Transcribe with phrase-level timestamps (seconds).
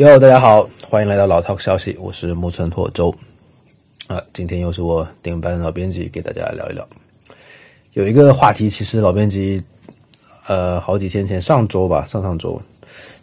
[0.00, 3.14] 哟，大家好，欢迎来到老 Talk 消息，我是木村拓周。
[4.06, 6.88] 啊，今天又是我顶班老编辑给大家聊一聊。
[7.92, 9.62] 有一个话题，其实老编辑
[10.46, 12.58] 呃好几天前，上周吧，上上周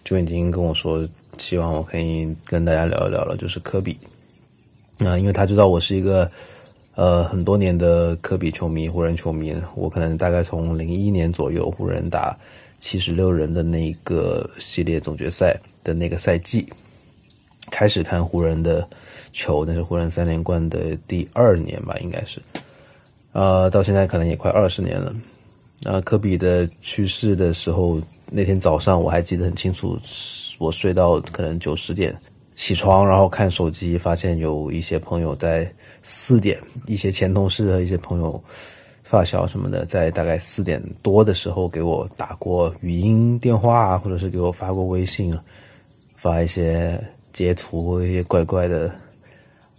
[0.04, 1.04] 就已经跟我说，
[1.40, 3.98] 希望我可以跟大家聊一聊了，就是科比。
[5.00, 6.30] 啊，因为他知道我是一个
[6.94, 12.38] 呃很多年的科比球迷、湖人球迷，我可能大概从零一年左右湖人打
[12.78, 16.68] 七十六人的那一个系列总决赛的那个赛季
[17.72, 18.86] 开始看湖人的
[19.32, 22.42] 球，那是湖人三连冠的第二年吧，应该是，
[23.32, 25.16] 呃，到现在可能也快二十年了。
[25.82, 29.98] 那科比的去世的时候，那天早上我还记得很清楚，
[30.60, 32.14] 我睡到可能九十点。
[32.52, 38.44] 起床，然后看手机，发现有一些朋友在四点，一些前同事和一些朋友、
[39.04, 45.38] 发小什么的，在大概四点多的时候给我打过语音电话，或者是给我发过微信，
[46.18, 48.92] 发一些截图，一些怪怪的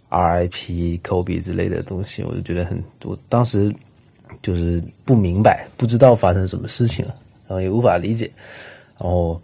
[0.09, 3.71] RIP、Kobe 之类的东西，我就觉得很，我当时
[4.41, 7.15] 就是不明白，不知道发生什么事情了，
[7.47, 8.31] 然后也无法理解，
[8.97, 9.39] 然后。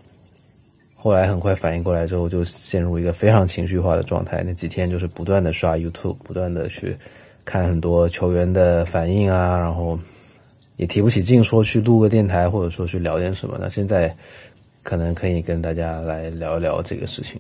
[0.98, 4.42] 后来很快反应过来之后，就陷入一个非常情绪化的状态。
[4.44, 6.98] 那几天就是不断的刷 YouTube，不断的去
[7.44, 10.00] 看很多球员的反应啊，然后
[10.78, 13.56] 也提不起劲说去录个电台，或者说去聊点什么。
[13.62, 14.12] 那现在
[14.86, 17.38] 可能可以跟大家来聊一聊这个事情。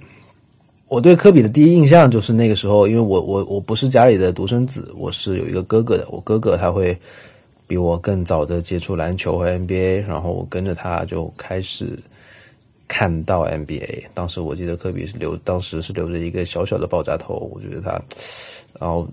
[0.89, 6.05] 我对科比的第一印象就是那个时候，因为我我我不是家里的独生子，我是有一个哥哥的。
[6.09, 6.97] 我哥哥他会
[7.66, 11.97] 比我更早的接触篮球和 NBA，然后我跟着他就开始。
[12.88, 17.99] 看到 NBA，当时我记得科比是留，当时是留着一个小小的爆炸头，我觉得他，
[18.79, 19.07] 然后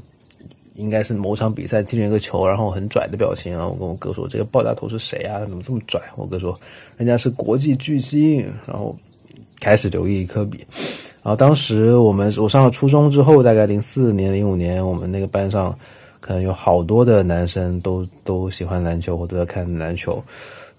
[0.75, 5.41] 应该是某场比赛进了一个球，然后很拽的表情，然后我跟我哥说：“这个爆炸头是谁啊？
[5.41, 6.59] 怎么这么拽？”我哥说
[6.97, 8.97] ：“人家是国际巨星。”然后
[9.61, 10.59] 开始留意科比。
[11.23, 15.77] 然后当时我们我上了初中之后，大概零四年、零五年，我们那个班上
[16.21, 20.23] 可能有好多的男生都都喜欢篮球，或都在看篮球，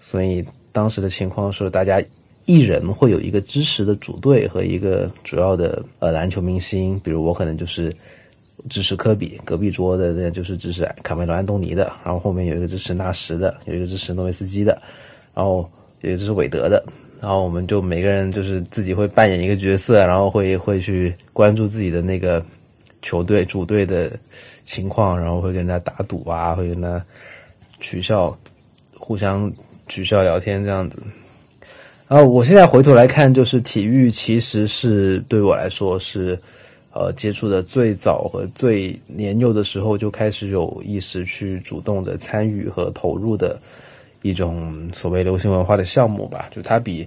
[0.00, 2.02] 所以当时的情况是大家。
[2.46, 7.90] 一人会有一个支持的主队和一个主要的呃篮球明星，比如我可能就是
[8.68, 14.80] 支持科比，隔壁桌的那就是支持卡梅隆安东尼的，然后后面有一个支持纳什的，有一个支持诺维斯基的，
[15.34, 15.68] 然后
[16.00, 16.84] 有一个支持韦德的，
[17.20, 22.44] 然后我们就每个人就是自己会扮演一个角色，然后会会去关注自己的那个
[23.02, 24.12] 球队主队的
[24.64, 27.04] 情况，然后会跟人家打赌啊，会跟他
[27.80, 28.36] 取笑，
[28.94, 29.52] 互相
[29.88, 30.98] 取笑聊天这样子。
[32.06, 36.38] 然后我现在回头来看，就是体育其实是对我来说是，
[36.96, 43.60] 呃，接触的最早和最年幼的时候就开始有意识去主动的参与和投入的
[44.22, 46.48] 一种所谓流行文化的项目吧。
[46.52, 47.04] 就它比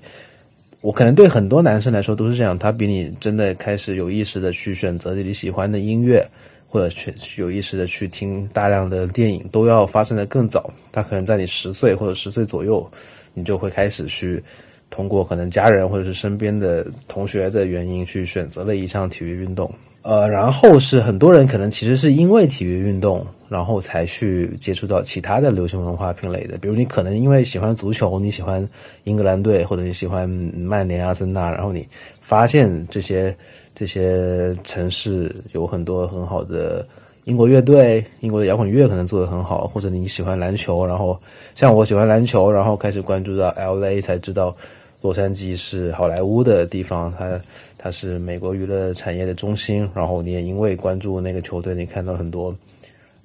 [0.81, 6.21] 我可能对很多男生来说都是这样，他比你真的开始有意识的去选择自己喜欢的音乐，
[6.67, 10.69] 或者去有意识的去听大量的电影都要发生的更早。
[10.91, 12.85] 他可能在你十岁或者十岁左右，
[13.33, 14.43] 你就会开始去。
[14.89, 19.69] 通过可能家人或者是身边的同学的原因去选择了一项体育运动，
[20.01, 26.57] 呃，然后是很多人可能其实是因为体育运动，然后才去接触到其他的流行文化品类的。
[26.57, 28.67] 比如你可能因为喜欢足球，你喜欢
[29.03, 31.85] 英格兰队，或者你喜欢曼联、阿森纳，然后你
[32.21, 33.35] 发现这些
[33.75, 36.87] 这些城市有很多很好的
[37.25, 41.19] 英国乐队，英国的摇滚乐可能做得很好，或者你喜欢篮球，然后
[41.53, 44.55] 像我喜欢篮球，然后开始关注到 LA，才知道。
[45.01, 47.39] 洛杉矶是好莱坞的地方，它
[47.77, 49.87] 它是美国娱乐产业的中心。
[49.93, 52.55] 然后你也因为关注那个球队，你看到很多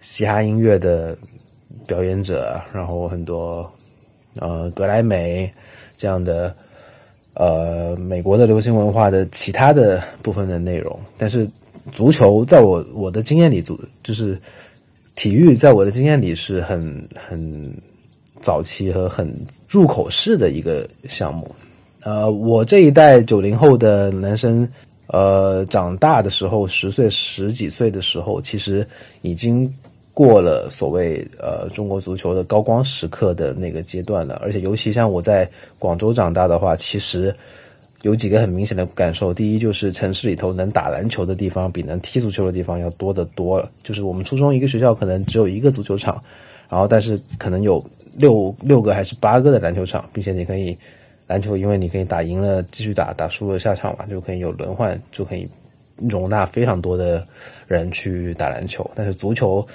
[0.00, 1.16] 嘻哈音乐的
[1.86, 3.70] 表演者，然后很多
[4.38, 5.50] 呃格莱美
[5.96, 6.54] 这样的
[7.34, 10.98] 呃美国的流行文化的其他的部分的内容。
[11.16, 11.48] 但是
[11.90, 14.38] 足球在我我的经验里，足就是
[15.14, 17.74] 体育在我的经验里是很很
[18.42, 19.32] 早期和很
[19.68, 21.50] 入口式的一个项目。
[22.04, 24.68] 呃，我这一代九零后的男生，
[25.06, 28.84] 呃，长大的时候，十岁、十几岁的时候，其实
[29.22, 29.72] 已经
[30.12, 34.34] 过了所谓呃中国足球的高光时刻的那个阶段了。
[34.42, 35.48] 而且，尤其像我在
[35.78, 37.32] 广州长大的话，其实
[38.02, 39.32] 有几个很明显的感受。
[39.32, 43.64] 第一，就是城市里头能打篮球的地方比能踢足球的地方要多得多。
[43.84, 46.20] 就是我们初中一个学校可能只有一个足球场，
[46.68, 50.76] 然后但是可能有六六个还是八个的篮球场，并且你可以。
[51.28, 55.48] 篮球，因为你可以打赢了继续打，打输了下场嘛，就可以有轮换，就可以
[55.96, 57.26] 容纳非常多的
[57.66, 58.90] 人去打篮球。
[58.94, 59.66] 但是足球，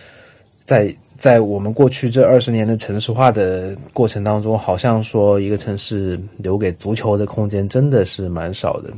[0.66, 8.94] 在在我们过去这二十年的城市化的过程当中，好像说一个城市留给足球的空间真的是蛮少的。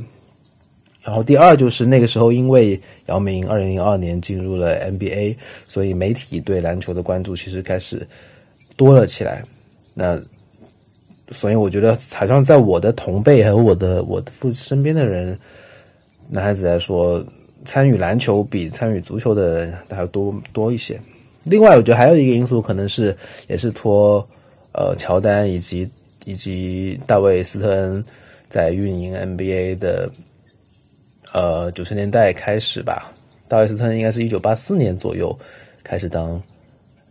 [1.02, 5.34] 然后第二就是那个时候，因为姚明二零零二年进入了 NBA，
[5.66, 8.06] 所以媒体对篮球的关注其实开始
[8.80, 9.44] 多了起来。
[9.92, 10.18] 那
[11.30, 15.38] 所以我觉得，好像在我的同辈还有我的我的父身边的人，
[16.30, 17.22] 男孩子来说，
[17.66, 20.98] 参与篮球比参与足球的人还要多多一些。
[21.44, 23.14] 另外，我觉得还有一个因素，可能是
[23.48, 24.26] 也是托
[24.72, 25.86] 呃乔丹以及
[26.24, 28.02] 以及大卫斯特恩
[28.48, 30.10] 在运营 NBA 的
[31.32, 33.12] 呃九十年代开始吧。
[33.46, 35.38] 大卫斯特恩应该是一九八四年左右
[35.84, 36.42] 开始当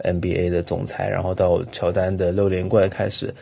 [0.03, 3.33] NBA 的总裁，然后到乔丹的六连冠开始。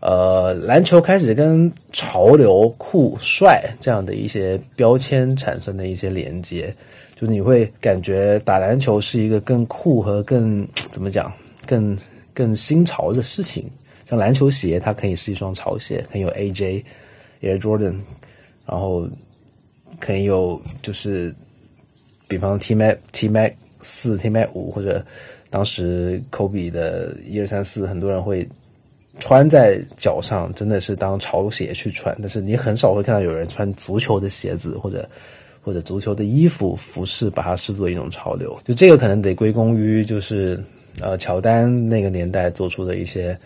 [0.00, 6.74] 呃，篮球开始跟潮流、酷、帅这样的一些标签产生的一些连接，
[7.14, 11.32] 就你会感觉打篮球是一个更酷和更怎么讲，
[11.64, 11.96] 更
[12.34, 13.70] 更新潮的事情。
[14.10, 16.82] 像篮球鞋，它可以是一双潮鞋，可以有 AJ、
[17.40, 17.94] Air Jordan，
[18.66, 19.08] 然后
[20.00, 21.32] 可以有就是，
[22.26, 25.02] 比方 T Mac、T Mac 四、T Mac 五，或者
[25.52, 28.48] 当时 Kobe 的一二三四，很多人会。
[29.20, 35.06] 穿在脚上真的是当潮鞋去穿，但是你很少会看到有人穿足球的鞋子或者
[35.62, 38.58] 或者足球的衣服服饰，把它视作一种潮流。
[38.64, 40.58] 就这个可能得归功于就是
[40.98, 43.38] 呃乔丹那个年代做出的一些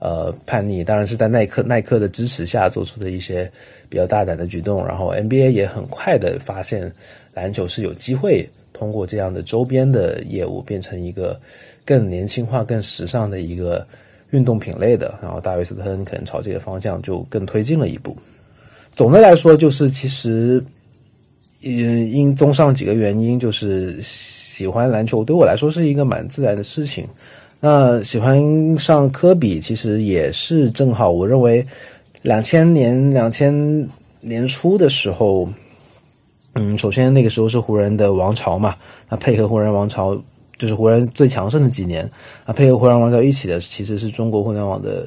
[0.00, 3.50] 呃叛逆，当然是在耐克耐克的支持下做出的一些
[3.88, 4.86] 比较大胆的举动。
[4.86, 6.92] 然后 NBA 也很快的发现
[7.32, 11.40] 篮球是有机会通过这样的周边的业务变成一个
[11.84, 13.86] 更年轻化、更时尚的一个。
[14.30, 18.14] 运动品类的，然后大卫斯特恩可能朝这个方向就更推进了一步。
[18.92, 20.62] 总的来说，就是其实，
[21.60, 27.06] 因因综上几个原因，就是喜欢篮球对我来说是一个蛮自然的事情。
[27.60, 31.08] 那喜欢上科比，其实也是正好。
[31.08, 31.64] 我认为
[32.22, 33.54] 两千年两千
[34.20, 35.48] 年初的时候，
[36.56, 38.74] 嗯，首先那个时候是湖人的王朝嘛，
[39.08, 40.20] 那配合湖人王朝。
[40.58, 42.10] 就是湖人最强盛的几年
[42.46, 45.06] 啊，配合湖人王朝一起的，其实是中国互联网的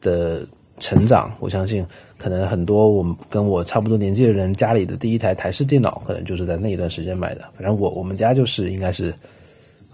[0.00, 0.46] 的
[0.78, 1.30] 成长。
[1.40, 1.84] 我相信，
[2.16, 7.42] 可能很多我们跟我差不多年纪的人，家里的第一台台式电脑，可能就是在那一段时间买的。
[7.54, 9.12] 反正我我们家就是应该是，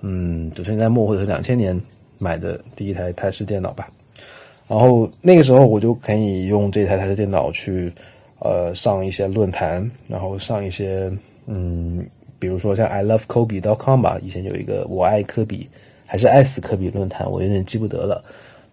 [0.00, 1.76] 嗯，九十年代末或者是两千年
[2.18, 3.90] 买的第一台台式电脑吧。
[4.68, 7.92] 然后那个时候我就可以用这台台式电脑去
[8.40, 11.12] 呃上一些论坛，然后上一些
[11.46, 12.06] 嗯。
[12.40, 15.68] 比如说像 I love Kobe dot com 吧，以前有一个我爱科比
[16.06, 18.22] 还是爱死科比论坛，我有点记不得了。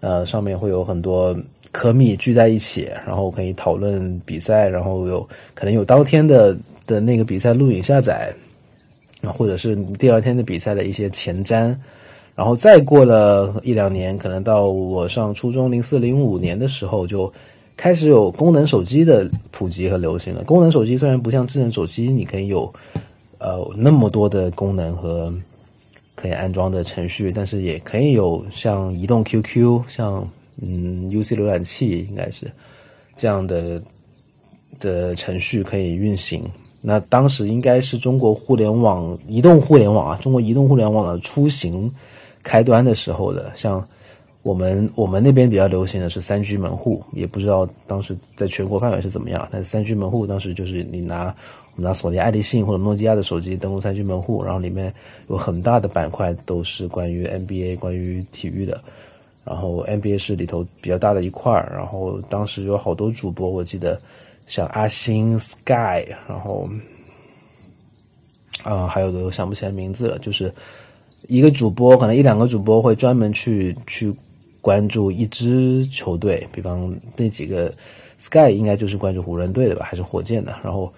[0.01, 1.35] 呃，上面会有很多
[1.71, 8.31] 科密聚在一起，然后可以讨论比赛，然后有可能有当天的的那个比赛录影下载，
[9.23, 11.75] 或者是第二天的比赛的一些前瞻。
[12.35, 17.33] 然后再过了一两年，可能到我上初中零四零五年的时候，就
[17.77, 20.43] 开始有功能手机的普及和流行了。
[20.43, 22.73] 功能手机虽然不像智能手机，你可以有。
[23.37, 25.31] 呃，那么多的功能和
[26.15, 30.27] 可以安装的程序，但是也可以有像移动 QQ、像
[30.61, 32.49] 嗯 UC 浏览器，应该是
[33.13, 33.79] 这样的
[34.79, 36.43] 的程序可以运行。
[36.81, 41.93] 那当时应该是中国互联网、移动互联网啊，中国移动互联网的雏形
[42.41, 43.51] 开端的时候的。
[43.53, 43.85] 像
[44.45, 49.47] 我们我们那边比较流行的是三居门户，也不知道当时在全国范围是怎么样。
[49.51, 51.35] 但是三居门户当时就是你拿。
[51.77, 54.93] 我们拿索尼、爱立信或者诺基亚的手机登录三居门户，然后里面
[55.27, 58.81] 有很大的板块都是关于 NBA、关于体育的。
[59.43, 61.73] 然后 NBA 是里头比较大的一块儿。
[61.75, 63.99] 然后当时有好多主播，我记得
[64.45, 66.69] 像阿星、Sky，然后
[68.63, 70.17] 啊，还有的我想不起来名字了。
[70.19, 70.49] 就是
[71.27, 74.15] 一个主播，可能一两个主播会专门去去
[74.65, 77.71] 关注一支球队，比方那几个
[78.17, 80.57] Sky 应该就是关注湖人队的吧，还是火箭的？
[80.63, 80.91] 然后。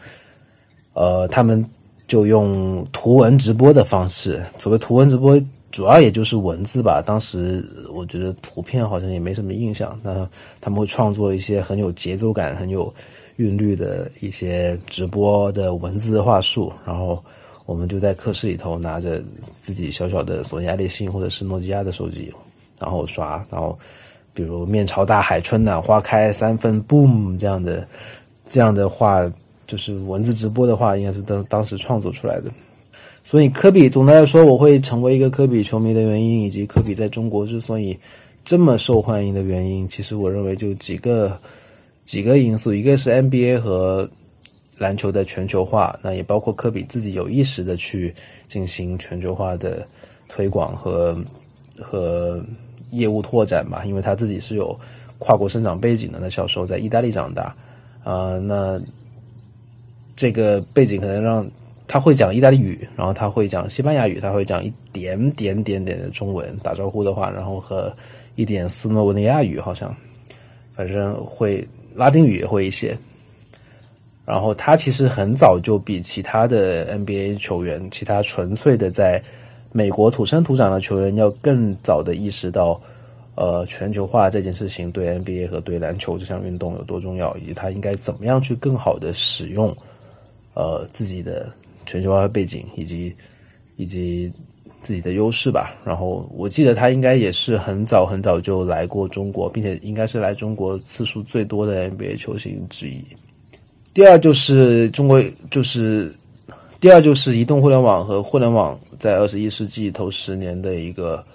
[1.00, 1.64] 呃，他们
[2.08, 4.44] 就用图文直播的方式。
[4.58, 7.04] 所谓图文直播，主要也就是文字吧。
[7.06, 9.96] 当时我觉得图片好像也没什么印象。
[10.02, 10.28] 那
[10.60, 12.92] 他们会创作一些很有节奏感、很有
[13.36, 16.74] 韵律的一些直播的文字话术。
[16.84, 17.24] 然后
[17.68, 22.34] 我们就在课室里头拿着自己小小的索尼爱立信或者是诺基亚的手机，
[22.80, 23.46] 然后刷。
[23.52, 23.78] 然后
[24.34, 27.88] 比如“面朝大海，春暖花开，三分 boom” 这样的
[28.50, 29.32] 这样的话。
[29.68, 32.50] 就是文字直播的话，应该是当当时创作出来的。
[33.22, 38.00] 所以科比总的来说，我会成为一个科比球迷的原因，以及科比在中国之所以
[38.46, 41.38] 这么受欢迎的原因，其实我认为就几个
[42.06, 44.10] 几个因素，一个是 NBA 和
[44.78, 48.16] 篮球的全球化，那也包括科比自己有意识的去
[48.48, 49.86] 进行全球化的
[50.30, 51.14] 推广和
[51.82, 52.44] 和
[52.92, 54.78] 业务拓展吧，因为他自己是有
[55.18, 57.56] 跨国生长背景的，那小时候在意大利长大，
[58.04, 58.82] 啊，那。
[60.20, 61.48] 这个背景可能让
[61.88, 67.96] 他会讲意大利语，然后他会讲西班牙语，他会讲一点点点点的中文打招呼的话，然后和
[68.34, 69.96] 一点斯洛文尼亚语好像，
[70.76, 72.98] 反正会拉丁语也会一些。
[74.26, 79.22] 然后他其实很早就比其他的 NBA 球员，其他纯粹的在
[79.78, 82.82] 美国土生土长的球员要更早的意识到，
[83.36, 89.72] 呃，全球化这件事情对 NBA 和对篮球这项运动有多重要，以及他应该怎么样去更好的使用，
[90.56, 91.48] 呃，自己的
[91.86, 93.16] 全球化背景以及
[93.76, 94.34] 以及
[94.82, 95.76] 自己的优势吧。
[95.86, 103.06] 然后我记得他应该也是很早很早就来过中国，并且应该是来中国次数最多的 NBA 球星之一。
[103.94, 106.12] 第二就是中国，就是
[106.80, 111.26] 第二就是移动互联网和互联网在二十一世纪头十年的一个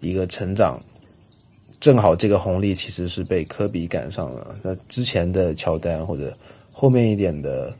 [0.00, 0.80] 一个成长，
[1.80, 4.56] 正好这个红利其实是被科比赶上了。
[4.62, 6.36] 那之前的乔丹或者
[6.72, 7.74] 后面一点的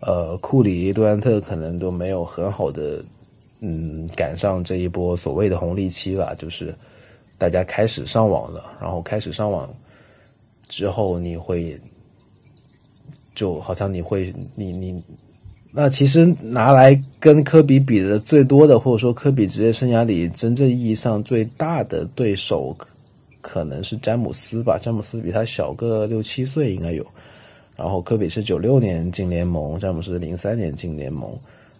[0.00, 3.04] 呃库里、杜兰特可能都没有很好的
[3.60, 6.34] 嗯赶上这一波所谓的红利期吧。
[6.38, 6.74] 就是
[7.36, 9.68] 大家开始上网了，然后开始上网
[10.68, 11.80] 之后，你会。
[13.34, 15.00] 就好像你会，你你，
[15.80, 22.76] 那其实拿来跟科比比的最多的，或者说科比职业生涯里真正意义上最大的对手，
[23.40, 24.76] 可能是詹姆斯吧。
[24.76, 27.06] 詹姆斯比他小个六七岁应该有。
[27.76, 31.32] 然后科比是九六年进联盟，詹姆斯零三年进联盟。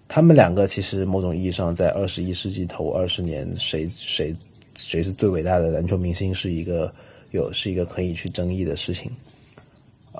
[0.06, 4.32] 他们两个其实某种意义上在二十一世纪头二十年，谁谁
[4.76, 6.88] 谁是最伟大的篮球明星，是一个
[7.32, 9.10] 有是一个可以去争议的事情。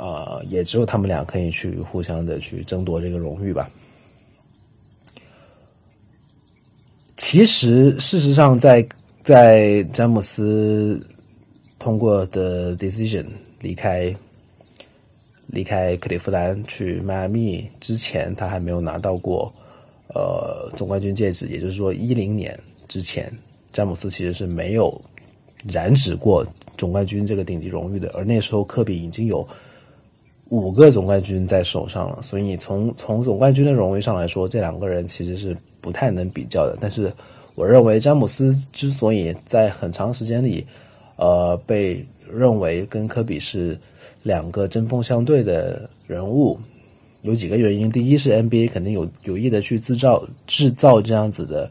[0.01, 3.69] 呃，也只有他们俩可以去互相的去争夺这个荣誉吧。
[7.17, 8.87] 其实，事实上，在
[9.25, 11.05] 在詹姆斯
[11.81, 13.27] 通过的 decision
[13.61, 14.15] 离开
[15.49, 19.53] 离开克利夫兰去迈阿密之前，他还没有拿到过
[20.15, 21.49] 呃总冠军戒指。
[21.49, 23.29] 也就是说，一零年之前，
[23.73, 25.03] 詹姆斯其实是没有
[25.67, 28.09] 染指过总冠军这个顶级荣誉的。
[28.15, 29.45] 而那时候，科比已经有。
[30.51, 36.79] 五个总冠军在手上了，所以从从总冠军的荣誉上来说，这两个人其实是不太能比较的。
[36.81, 37.13] 但是，
[37.55, 40.67] 我认为詹姆斯之所以在很长时间里，
[41.17, 42.03] 呃，被
[42.33, 43.79] 认为跟科比是
[44.23, 46.59] 两个针锋相对的人物，
[47.21, 47.91] 有几个原因。
[47.91, 51.71] 第一是 NBA 肯定有有意的去制造制造这样子的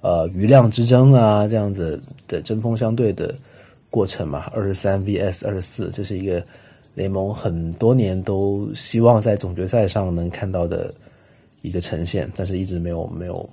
[0.00, 3.32] 呃余量之争啊，这样子的针锋相对的
[3.88, 6.42] 过程嘛，二十三 VS 二十四，这是一个。
[6.96, 10.92] 联盟很多年都希望在总决赛上能看到的
[11.60, 13.46] 一个呈现，但是一直没有没有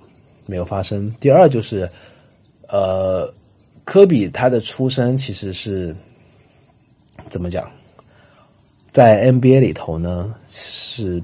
[0.46, 1.14] 没有发生。
[1.20, 1.86] 第二就是，
[2.68, 3.30] 呃，
[3.84, 5.94] 科比他的出身其实是
[7.28, 7.70] 怎么讲，
[8.92, 11.22] 在 NBA 里头呢，是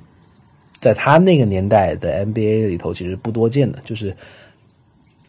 [0.79, 4.15] 在他那个年代的 NBA 里头其实不多见的，就是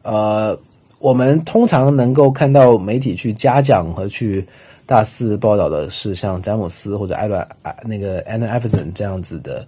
[0.04, 0.60] 呃，
[1.00, 4.46] 我们通常能够看到媒体去嘉奖和去。
[4.92, 9.66] 大肆报道的是像詹姆斯或者艾伦啊那个艾伦艾弗森这样子的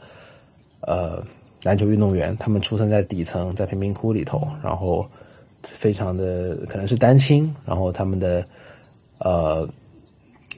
[0.81, 1.23] 呃
[1.63, 5.07] 篮球运动员，他们出生在底层，在贫民窟里头，然后
[5.63, 8.45] 非常的可能是单亲，然后他们的
[9.19, 9.65] 呃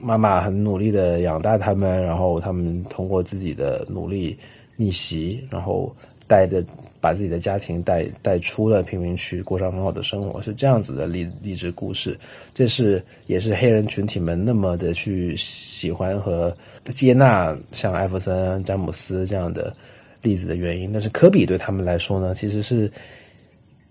[0.00, 4.36] 妈妈很努力的养大他们，然后他们通过自己的努力
[4.74, 5.94] 逆袭，然后
[6.26, 6.60] 带着。
[7.06, 12.18] 把自己的家庭带带出了贫民区，过上很好的生活，是这样子的励励志故事。
[12.52, 16.52] 这是也是黑人群体们那么的去喜欢和
[16.86, 19.72] 接纳像艾弗森、詹姆斯这样的
[20.20, 20.92] 例子的原因。
[20.92, 22.90] 但是科比对他们来说呢，其实是，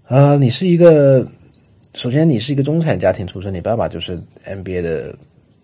[0.09, 1.25] 呃，你是一个，
[1.93, 5.15] 首先你是一个中产家庭出身，你爸爸就是 NBA 的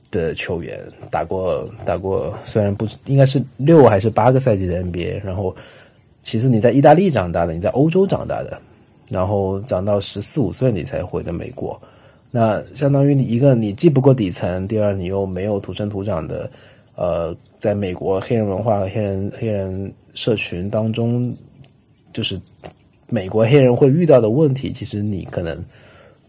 [0.09, 0.79] 的球员，
[1.11, 5.53] 打过打过，虽然不应该是六还是八个赛季的 NBA，然后。
[6.21, 8.61] 其实你在意大利长大的，你在欧洲长大的，
[9.09, 11.79] 然后长到十四五岁你才回的美国，
[12.29, 16.49] 那相当于你一个你既不过底层，第二你又没有土生土长的，
[16.95, 21.35] 呃，在美国黑人文化和黑人黑人社群当中，
[22.13, 22.39] 就是
[23.09, 25.57] 美国黑人会遇到的问题，其实你可能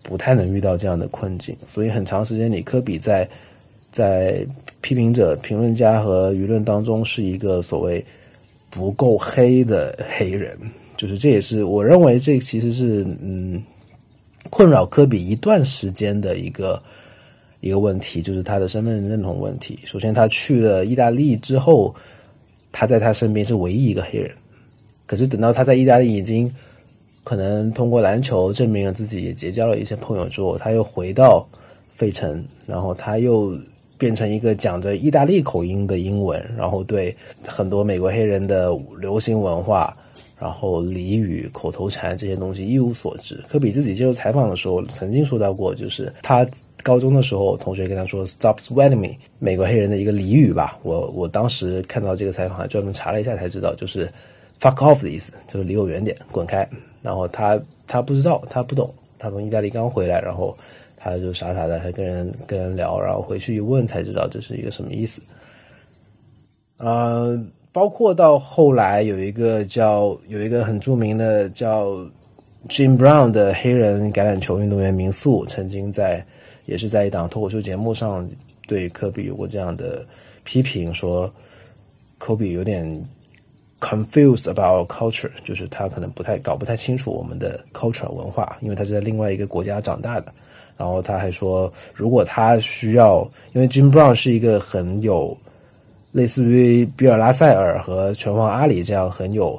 [0.02, 3.28] 不太能遇到这样的困境，所以很长时间里，科比在
[3.90, 4.44] 在
[4.80, 8.02] 批评者、评论家和舆论当中是一个所谓。
[8.72, 10.58] 不够黑的黑人，
[10.96, 13.62] 就是这也是我认为这其实是嗯
[14.48, 16.82] 困扰科比一段时间的一个
[17.60, 19.78] 一个问题，就是他的身份认同问题。
[19.84, 21.94] 首先，他去了意大利之后，
[22.72, 24.30] 他在他身边是唯一一个黑人。
[25.04, 26.50] 可是等到他在意大利已经
[27.24, 31.46] 可能通过篮球证明了自己，也结交了一些朋友之后，他又回到
[31.94, 33.54] 费城，然后他又
[34.02, 37.14] 变成一个讲着意大利口音的英文，然后对
[37.46, 39.96] 很多美国黑人的流行文化。
[40.36, 43.36] 然后俚语、口头禅这些东西一无所知。
[43.48, 46.44] 科比自己接受采访的时候，曾经说到过，就是他
[46.82, 50.76] 高中的时候，同学跟他说 “Stop sweating me”，美国黑人的一个俚语吧。
[50.82, 54.10] 我我当时看到这个采访，还专门查了一下才知道，就是
[54.60, 56.68] “fuck off” 的意思，就是离我远点，滚开。
[57.02, 57.56] 然后他
[57.86, 60.58] 他不知道，他不懂，他从意大利刚回来，然后
[61.02, 65.20] 他就傻傻的还跟人跟人聊，然后回去一问才知道这是一个什么意思。
[66.76, 67.42] 呃。
[67.74, 71.92] 包括到后来有一个叫有一个很著名的叫
[72.68, 76.22] Jim Brown 的黑人橄榄球运动员民宿，曾经在
[76.66, 78.28] 也是在一档脱口秀节目上
[78.68, 80.04] 对科比有过这样的
[80.44, 81.32] 批评，说
[82.18, 82.84] 科比有点
[83.80, 90.30] confused about culture，就是他可能不太搞不太清楚我们的 culture 文化，因为他是在另外一个国家长大的。
[90.76, 95.36] 然后他还说，如果他需要，因为 Jim Brown 是一个很有。
[96.14, 99.58] 类似于比尔拉塞尔和拳王阿里这样很有，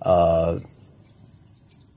[0.00, 0.54] 呃，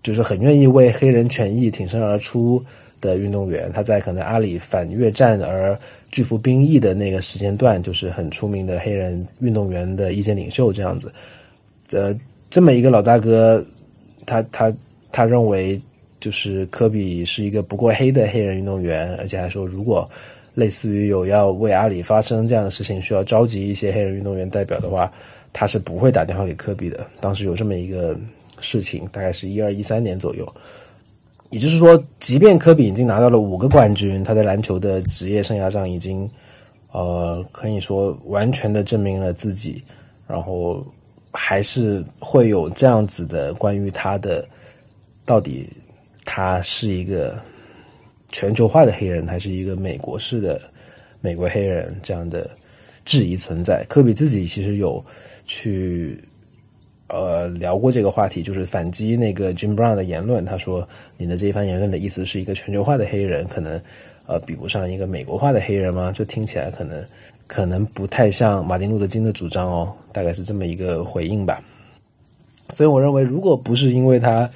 [0.02, 2.64] 就是很愿意为黑人权益挺身而出
[3.02, 3.70] 的运动员。
[3.74, 5.78] 他在可能阿里反越战而
[6.12, 11.12] 拒服兵役的那个时间段，就是很出名的黑人运动员的意见领袖这样子。
[11.92, 12.18] 呃，
[12.50, 13.62] 这么一个老大哥，
[14.26, 14.74] 他他
[15.12, 15.78] 他认为
[16.20, 20.10] 就是科比是一个不过黑的黑人运动员，而且还说如果。
[20.56, 25.10] 类似于有要为阿里发生这样的事情，需要召集一些黑人运动员代表的话，
[25.54, 27.06] 他是不会打电话给科比的。
[27.22, 28.18] 当时有这么一个
[28.60, 30.46] 事情，大概是一二一三年左右。
[31.50, 36.30] 也就是说，即便科比已经拿到了五个冠军，他在篮球的职业生涯上已经，
[36.92, 39.82] 呃，可以说完全的证明了自己，
[40.28, 40.86] 然后
[41.32, 44.46] 还是会有这样子的关于他的
[45.26, 45.70] 到底
[46.26, 47.38] 他是一个。
[48.32, 50.62] 全球化的黑人还是一个美国式的
[51.20, 52.48] 美国黑人这样的
[53.04, 53.84] 质疑存在。
[53.90, 55.04] 科比自己其实有
[55.46, 56.24] 去
[57.08, 60.46] 呃聊过这个话题，就是反击那个 Jim Brown 的言论。
[60.46, 63.82] 他说：“你的这一番言论的意思是一个全球化的黑人可能
[64.28, 67.04] 呃比不上一个美国化的黑人吗？”这听起来可能
[67.48, 71.64] 可能不太像马丁路德金的主张哦，大概是这么一个回应吧。
[72.76, 74.48] 所以我认为，如果不是因为他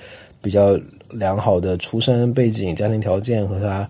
[0.44, 0.80] 比较。
[1.14, 3.90] 良好的出身背景、家庭条件和他，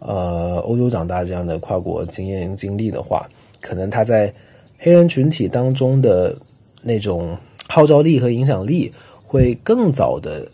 [0.00, 3.28] 呃，欧洲长大这样的跨国经验经历的话，
[3.60, 4.32] 可能他在
[4.78, 6.36] 黑人群体当中的
[6.82, 7.36] 那种
[7.68, 8.92] 号召力和影响力
[9.24, 10.46] 会更早的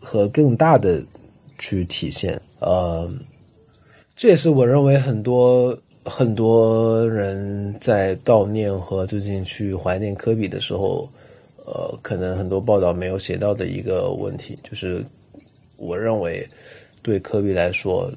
[0.00, 1.02] 和更大的
[1.58, 2.40] 去体现。
[2.58, 3.08] 呃，
[4.16, 11.08] 这也是我认为很多很多人在悼念和最近去怀念科比的时候，
[11.64, 15.04] 呃，可能很多报道没有写到的一个问题，就是。
[15.76, 16.46] 我认为，
[17.02, 18.10] 对科比来说，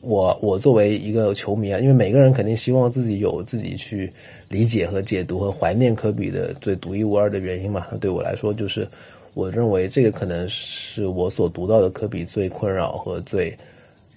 [0.00, 4.12] 我我作为一个球迷啊，因为每个人肯定希望自己有自己去
[4.48, 7.86] 理解和解读和怀念科比的最独一无二的原因嘛。
[7.90, 8.86] 那对我来说，就是
[9.34, 13.56] 我认为这个可能是我所读到的科比最困扰和最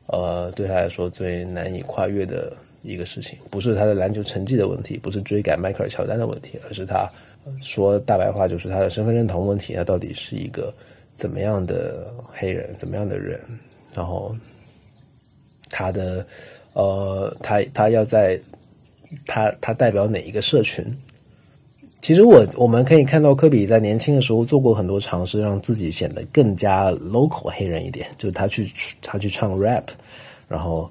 [0.07, 2.51] 呃对他来说最难以跨越的
[2.83, 7.09] 一个事情，不是他的篮球成绩的问题，不是追赶迈克尔乔丹的问题，而是他
[7.61, 10.73] 说大白话就是他的身份认同问题，他到底是一个。
[11.19, 13.39] 怎么样的黑人，怎么样的人，
[13.93, 14.35] 然后
[15.69, 16.25] 他的
[16.73, 18.39] 呃，他他要在
[19.27, 20.85] 他他代表哪一个社群？
[22.01, 28.07] 其实我我们可以看到，科比在年轻的时候做过很多尝试，让自己显得更加 local 黑人一点。
[28.17, 29.83] 就他去他去唱 rap，
[30.47, 30.89] 然后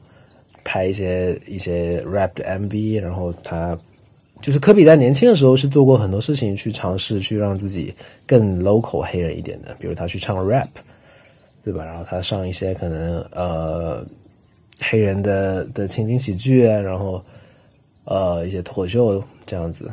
[0.62, 3.76] 拍一些一些 rap 的 MV，然后他。
[4.40, 7.92] 就是科比在年轻的时候是做过很多事情去尝试去让自己
[8.26, 10.68] 更 local 黑人一点的，比如他去唱 rap，
[11.64, 11.84] 对吧？
[11.84, 14.06] 然后他上一些可能呃
[14.80, 17.22] 黑人的的情景喜剧啊，然后
[18.04, 19.90] 呃一些脱口秀这样子，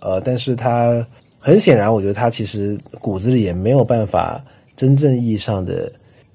[0.00, 1.06] 呃，但是他
[1.38, 4.42] 很显然，我觉得他其实骨子里也没有办法
[4.76, 5.92] 真正意义上的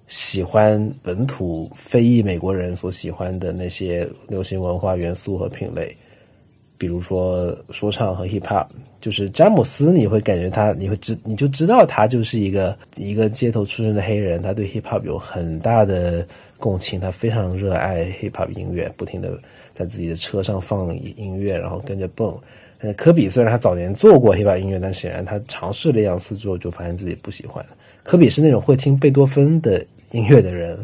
[0.07, 5.95] 喜欢本土非裔美国人所喜欢的那些流行文化元素和品类。
[6.79, 8.65] 比如说说唱和 hip hop，
[9.01, 16.25] 就是詹姆斯，你会感觉他，你会知，你就知道他就是一个一个街头出身的黑人，他对 hip hop 有很大的
[16.57, 19.37] 共情，他非常热爱 hip hop 音乐，不停的
[19.75, 22.33] 在自己的车上放音乐，然后跟着蹦。
[22.95, 27.63] 科比虽然他早年做过 hip hop 音乐，但显然他尝试了两次之后就发现自己不喜欢。
[28.03, 30.79] 科比是那种会听贝多芬的音乐的人，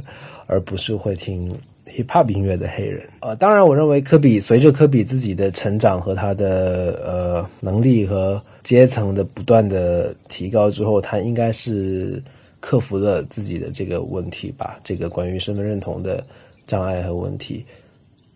[0.46, 1.50] 而不是会听。
[1.96, 12.22] Hip hop 音乐的黑人，呃，当然，我认为科比随着科比自己的成长和他的呃能力和阶层的不断的提高之后，他应该是
[12.60, 16.22] 克服了自己的这个问题吧，这个关于身份认同的
[16.68, 17.66] 障碍和问题。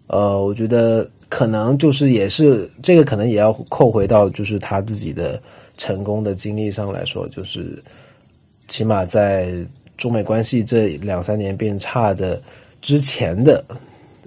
[0.08, 5.42] 呃，我觉得可能就是也是这个，可能也要扣回到就是他自己的
[5.78, 7.78] 成功的经历上来说，就是
[8.68, 9.54] 起码在
[9.98, 12.42] 中美关系这两三年变差的
[12.82, 13.64] 之前的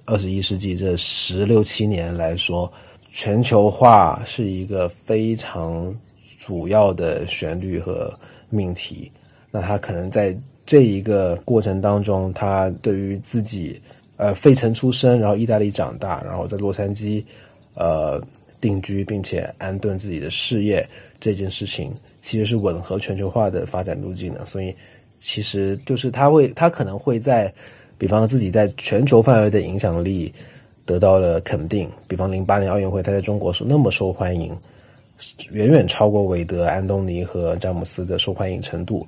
[0.05, 2.71] 二十一世纪这十六七年来说，
[3.11, 5.95] 全球化是一个非常
[6.39, 8.13] 主要的旋律和
[8.51, 9.11] 命题。
[9.51, 13.81] 那他可能在这一个过程当中，他对于自己。
[14.19, 17.25] 呃，费城出生，然后意大利长大，然后在洛杉矶，
[17.75, 18.23] 呃，
[18.61, 20.87] 定居，并且安顿自己的事业，
[21.19, 24.45] 这件事情其实是吻合全球化的发展路径的。
[24.45, 24.73] 所以，
[25.19, 27.53] 其实就是他会，他可能会在，
[28.03, 30.35] 比方自己在全球范围的影响力
[30.85, 31.89] 得到了肯定。
[32.09, 34.53] 比方零八年奥运会，他在中国是那么受欢迎，
[35.53, 39.07] 远远超过韦德、安东尼和詹姆斯的受欢迎程度。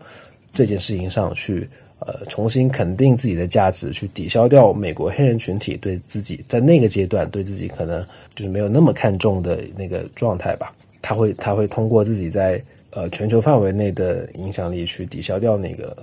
[0.52, 1.68] 这件事情上去。
[2.00, 8.04] 呃，重新肯定自己的价值，去抵消掉美国黑人群体对自己在那个阶段对自己可能
[8.35, 10.74] 就是没有那么看重的那个状态吧。
[11.00, 15.96] 他会他会通过自己在呃全球范围内的影响力去抵消掉那个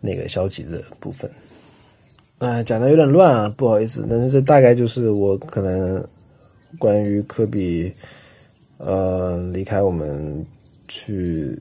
[0.00, 1.28] 那个消极的部分。
[2.42, 4.04] 哎，讲的有点乱啊，不好意思。
[4.10, 6.04] 但是这大概就是我可能
[6.76, 7.92] 关于科比
[8.78, 10.44] 呃离开我们
[10.88, 11.56] 去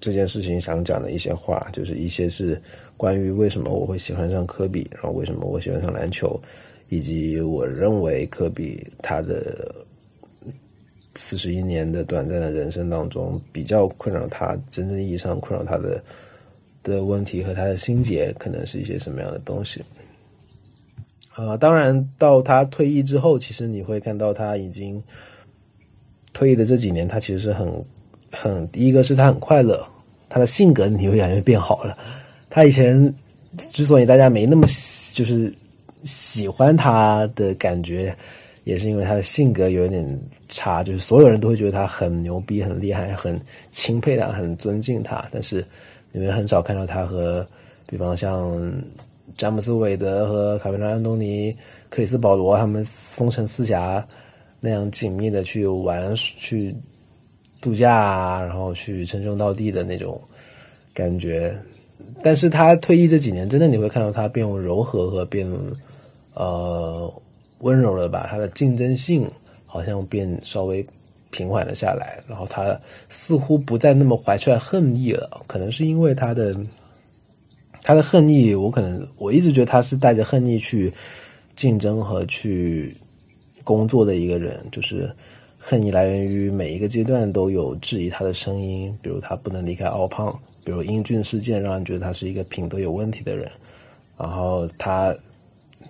[0.00, 2.60] 这件事情想讲的一些话，就是一些是。
[2.94, 6.40] 关于为什么我会喜欢上科比，然后为什么我喜欢上篮球，
[6.88, 9.74] 以及我认为科比他的
[11.16, 16.00] 四十一年的短暂的人生当中，比较困扰他真正意义上困扰他的
[16.84, 19.82] 的问题和他的心结，可能是一些什么样的东西？
[21.34, 25.02] 啊，当然到他退役之后，其实你会看到他已经
[26.32, 27.84] 退役的这几年，他其实是很
[28.30, 29.82] 很第一个是他很快乐，
[30.28, 31.96] 他的性格你会感觉变好了。
[32.50, 33.14] 他以前
[33.56, 34.66] 之所以大家没那么
[35.14, 35.52] 就是
[36.04, 38.14] 喜欢他的感觉，
[38.64, 43.40] 也是因为他的性格有点差，就是所有人都会觉得他很牛逼、很厉害、很
[43.70, 45.26] 钦佩他、很尊敬他。
[45.32, 45.64] 但是
[46.12, 47.46] 你们很少看到他和，
[47.86, 48.60] 比方像
[49.36, 51.56] 詹姆斯·韦德和卡梅隆·安东尼、
[51.88, 54.06] 克里斯·保罗他们风尘四侠
[54.60, 56.74] 那样紧密的去玩、去
[57.60, 60.20] 度假，然后去称兄道弟的那种
[60.94, 61.56] 感觉。
[62.22, 65.48] 但是他退役这几年，真的你会看到他变柔和和变，
[66.34, 67.12] 呃，
[67.58, 68.26] 温柔了吧？
[68.30, 69.28] 他的竞争性
[69.66, 70.86] 好像变稍微
[71.30, 75.42] 平缓了下来，然后他似乎不再那么怀揣恨意了。
[75.46, 76.54] 可能是因为他的
[77.82, 80.92] 他的恨意，我可能我一直觉得他是带着恨意去
[81.56, 82.96] 竞争和去
[83.64, 85.10] 工作的一个人，就是
[85.58, 90.32] 恨意来源于每一个阶段都有质疑他的声音，比如他不能离开奥胖。
[90.64, 93.50] 比如英俊事件，让人觉得他是一个品德有问题的人。
[94.16, 95.12] 然后他，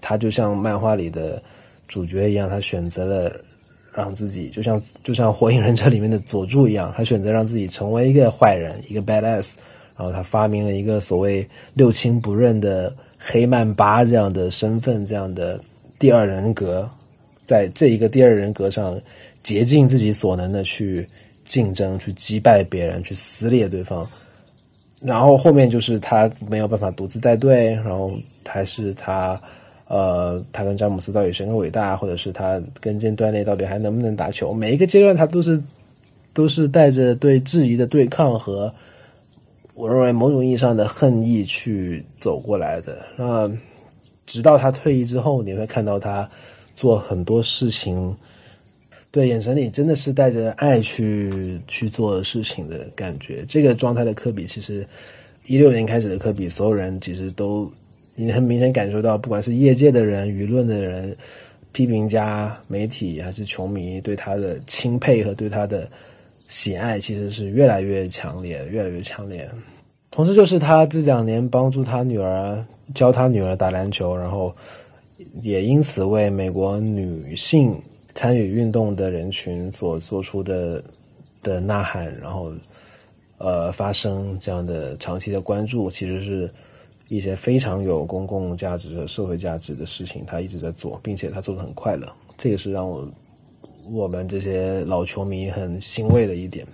[0.00, 1.42] 他就像漫画里的
[1.88, 3.38] 主角一样，他选择了
[3.92, 9.56] 让自己，就像就像火影忍者里面的佐助一样，他选择让自己成为一个坏人，一个 badass。
[10.02, 15.60] 然后他发明了一个所谓六亲不认的黑曼巴这样的身份，这样的
[15.96, 16.90] 第二人格，
[17.46, 19.00] 在这一个第二人格上
[19.44, 21.08] 竭尽自己所能的去
[21.44, 24.04] 竞争，去击败别人，去撕裂对方。
[25.00, 28.12] 然后后面就是他没有办法独自带队，然后
[28.44, 29.40] 还是他，
[29.86, 34.52] 呃，他跟詹姆斯到底谁更伟大，或者是他跟腱断裂到底还能不能打球？
[34.52, 35.62] 每一个阶段他都是
[36.32, 38.72] 都是带着对质疑的对抗和
[39.74, 43.06] 我认为某种意义上的恨意去走过来的。
[43.16, 43.50] 那
[44.26, 46.28] 直到他退役之后，你会看到他
[46.76, 48.14] 做很多事情。
[49.10, 53.44] 对，眼神里真的是带着爱去去做事情的感觉。
[53.46, 54.86] 这个状态的科比，其实
[55.46, 57.70] 一六年开始的科比，所有人其实都
[58.14, 61.14] 你很明显感受到，不管是业界的人、舆论的人、
[61.72, 65.86] 批评家、媒体还是球迷，对他的钦佩和对他的
[66.52, 69.48] 喜爱，其实是越来越强烈，越来越强烈。
[70.10, 72.62] 同时，就是他这两年帮助他女儿
[72.94, 74.54] 教他女儿打篮球，然后
[75.40, 77.74] 也因此为美国女性。
[78.14, 80.84] 参与运动的人群所做出的
[81.42, 82.52] 的呐喊，然后
[83.38, 86.50] 呃发声这样的长期的关注，其实是
[87.08, 93.10] 一些非常有公共价值和社会价值的事情，他一直在做，并且他做的很快乐，这个是让我
[93.90, 96.66] 我们这些老球迷很欣慰的一点。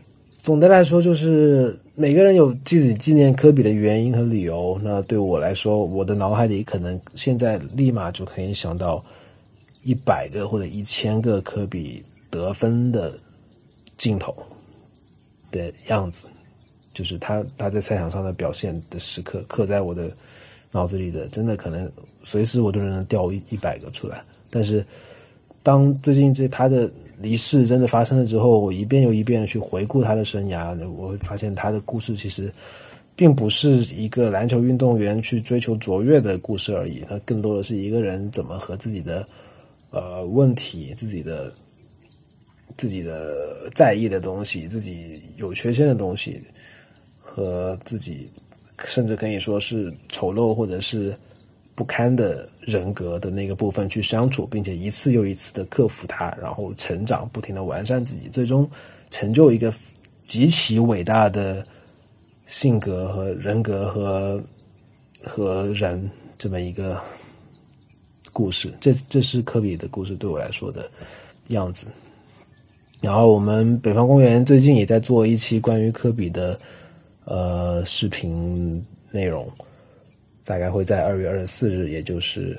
[0.43, 4.81] 总的来说，就是每个人有自己纪念科比的原因和理由。
[4.83, 9.05] 那对我来说，我的脑海里可能现在立马就可以想到。
[9.85, 13.17] 一百个或者一千个科比得分的
[13.97, 14.37] 镜头
[15.51, 16.25] 的样子，
[16.93, 20.11] 就是他他在赛场上的表现的时刻，刻在我的
[20.73, 21.91] 脑子里的，真的可能
[22.23, 24.23] 随时我都能调一一百个出来。
[24.51, 24.85] 但是，
[25.69, 32.51] 当最近这他的离世真的发生了之后，我一遍又一遍的去回顾他的生涯，我会发现他的故事其实
[33.15, 39.29] 并不是一个篮球运动员去追求卓越的故事而已，他更多的是一个人怎么和自己的
[39.91, 41.53] 呃问题、自己的
[42.79, 46.43] 自己的在意的东西、自己有缺陷的东西
[47.19, 48.27] 和自己
[48.87, 51.15] 甚至可以说是丑陋或者是。
[51.79, 58.69] 不堪的人格的那个部分去相处，并且一次又一次的克服它，然后成长，不停的完善自己，最终
[59.11, 59.73] 成就一个
[60.27, 61.65] 极其伟大的
[62.47, 64.43] 性格和人格和
[65.23, 67.01] 和人这么一个
[68.33, 68.75] 故事。
[68.81, 70.91] 这这是科比的故事对我来说的
[71.51, 71.87] 样子。
[73.01, 76.59] 然后我们北方公园最近也在做一期关于科比的
[77.25, 79.49] 呃视频内容。
[80.49, 82.59] 大概会在二月二十四日，也就是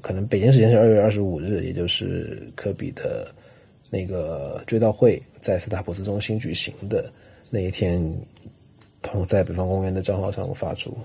[0.00, 3.26] 可能北京时间是二月二十五日，也就是科比的
[3.90, 7.12] 那个追悼会在斯塔普斯中心举行的
[7.50, 8.00] 那一天，
[9.02, 10.96] 同在北方公园的账号上发出，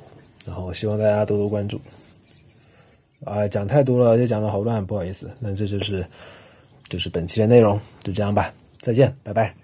[0.45, 1.81] 然后希望大家多多关注。
[3.25, 5.31] 啊，讲太多了，就讲的好乱，不好意思。
[5.39, 6.05] 那这就是
[6.89, 9.62] 就是本期的内容，就这样吧，再见，拜拜。